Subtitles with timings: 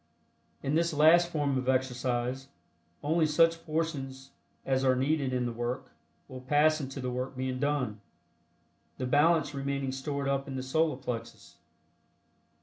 [0.63, 2.47] In this last form of exercise,
[3.03, 4.31] only such portions
[4.65, 5.91] as are needed in the work
[6.27, 8.01] will pass into the work being done,
[8.97, 11.57] the balance remaining stored up in the Solar Plexus.